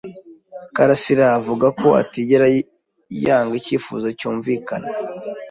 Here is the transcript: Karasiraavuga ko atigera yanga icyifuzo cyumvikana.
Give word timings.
Karasiraavuga 0.75 1.67
ko 1.79 1.87
atigera 2.01 2.45
yanga 3.25 3.53
icyifuzo 3.61 4.07
cyumvikana. 4.19 4.87